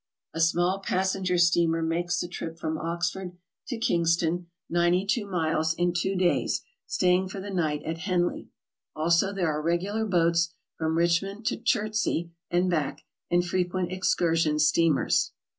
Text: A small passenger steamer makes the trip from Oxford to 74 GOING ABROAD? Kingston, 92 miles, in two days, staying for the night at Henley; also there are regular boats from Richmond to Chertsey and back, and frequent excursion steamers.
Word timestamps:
A 0.33 0.41
small 0.41 0.79
passenger 0.79 1.37
steamer 1.37 1.83
makes 1.83 2.19
the 2.19 2.27
trip 2.27 2.57
from 2.57 2.79
Oxford 2.79 3.37
to 3.67 3.75
74 3.75 3.77
GOING 3.77 3.77
ABROAD? 3.77 3.87
Kingston, 3.87 4.47
92 4.71 5.27
miles, 5.27 5.73
in 5.75 5.93
two 5.93 6.15
days, 6.15 6.63
staying 6.87 7.27
for 7.27 7.39
the 7.39 7.51
night 7.51 7.83
at 7.83 7.99
Henley; 7.99 8.49
also 8.95 9.31
there 9.31 9.51
are 9.51 9.61
regular 9.61 10.07
boats 10.07 10.55
from 10.75 10.97
Richmond 10.97 11.45
to 11.45 11.57
Chertsey 11.57 12.31
and 12.49 12.67
back, 12.67 13.03
and 13.29 13.45
frequent 13.45 13.91
excursion 13.91 14.57
steamers. 14.57 15.33